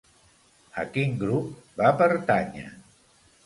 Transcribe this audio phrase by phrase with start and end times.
[0.83, 1.53] A quin grup
[1.85, 2.69] va pertànyer?